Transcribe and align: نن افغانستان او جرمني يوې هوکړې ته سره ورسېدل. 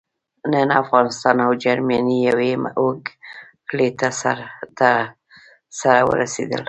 نن 0.53 0.69
افغانستان 0.81 1.37
او 1.45 1.51
جرمني 1.63 2.17
يوې 2.29 2.51
هوکړې 2.77 3.89
ته 3.99 4.09
سره 5.81 5.99
ورسېدل. 6.09 6.59